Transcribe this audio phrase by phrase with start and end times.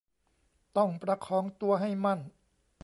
[0.77, 2.19] ต้องประคองตัวให้มั่น